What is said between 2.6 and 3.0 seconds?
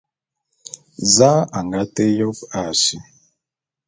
a si?